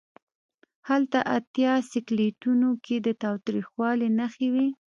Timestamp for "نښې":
4.17-4.47